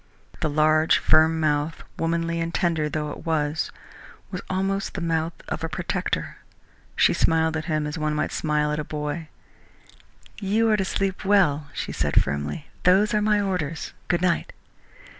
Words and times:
The 0.39 0.49
large, 0.49 0.97
firm 0.97 1.39
mouth, 1.39 1.83
womanly 1.99 2.39
and 2.41 2.51
tender 2.51 2.89
though 2.89 3.11
it 3.11 3.23
was, 3.23 3.71
was 4.31 4.41
almost 4.49 4.95
the 4.95 4.99
mouth 4.99 5.33
of 5.47 5.63
a 5.63 5.69
protector. 5.69 6.37
She 6.95 7.13
smiled 7.13 7.55
at 7.55 7.65
him 7.65 7.85
as 7.85 7.99
one 7.99 8.15
might 8.15 8.31
smile 8.31 8.71
at 8.71 8.79
a 8.79 8.83
boy. 8.83 9.27
"You 10.39 10.71
are 10.71 10.77
to 10.77 10.85
sleep 10.85 11.23
well," 11.23 11.67
she 11.71 11.91
said 11.91 12.19
firmly. 12.23 12.65
"Those 12.81 13.13
are 13.13 13.21
my 13.21 13.39
orders. 13.41 13.93
Good 14.07 14.23
night!" 14.23 14.53